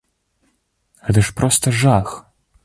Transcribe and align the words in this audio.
Гэта 1.09 1.19
ж 1.27 1.35
проста 1.41 1.67
жах! 1.83 2.17